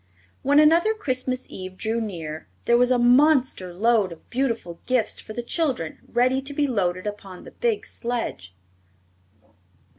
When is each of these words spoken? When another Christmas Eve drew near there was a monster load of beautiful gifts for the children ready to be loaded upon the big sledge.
When 0.41 0.57
another 0.59 0.95
Christmas 0.95 1.45
Eve 1.47 1.77
drew 1.77 2.01
near 2.01 2.47
there 2.65 2.75
was 2.75 2.89
a 2.89 2.97
monster 2.97 3.71
load 3.71 4.11
of 4.11 4.27
beautiful 4.31 4.79
gifts 4.87 5.19
for 5.19 5.33
the 5.33 5.43
children 5.43 5.99
ready 6.11 6.41
to 6.41 6.53
be 6.55 6.65
loaded 6.65 7.05
upon 7.05 7.43
the 7.43 7.51
big 7.51 7.85
sledge. 7.85 8.55